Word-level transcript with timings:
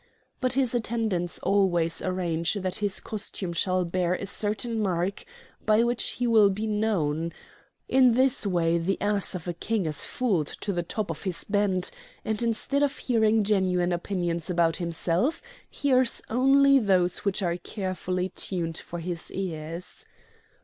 But 0.39 0.53
his 0.53 0.73
attendants 0.73 1.37
always 1.43 2.01
arrange 2.01 2.55
that 2.55 2.77
his 2.77 2.99
costume 2.99 3.53
shall 3.53 3.85
bear 3.85 4.15
a 4.15 4.25
certain 4.25 4.81
mark 4.81 5.23
by 5.63 5.83
which 5.83 6.13
he 6.13 6.25
will 6.25 6.49
be 6.49 6.65
known. 6.65 7.31
In 7.87 8.13
this 8.13 8.47
way 8.47 8.79
the 8.79 8.99
ass 8.99 9.35
of 9.35 9.47
a 9.47 9.53
King 9.53 9.85
is 9.85 10.03
fooled 10.07 10.47
to 10.61 10.73
the 10.73 10.81
top 10.81 11.11
of 11.11 11.21
his 11.21 11.43
bent, 11.43 11.91
and 12.25 12.41
instead 12.41 12.81
of 12.81 12.97
hearing 12.97 13.43
genuine 13.43 13.91
opinions 13.93 14.49
about 14.49 14.77
himself 14.77 15.39
hears 15.69 16.23
only 16.31 16.79
those 16.79 17.19
which 17.19 17.43
are 17.43 17.57
carefully 17.57 18.29
tuned 18.29 18.79
for 18.79 18.97
his 18.97 19.31
ears. 19.31 20.07